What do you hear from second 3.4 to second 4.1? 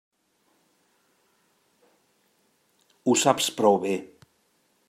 prou bé.